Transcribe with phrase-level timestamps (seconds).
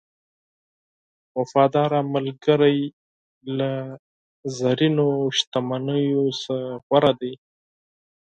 [1.37, 2.79] وفادار ملګری
[3.57, 3.71] له
[4.57, 7.33] زرینو شتمنیو نه غوره دی.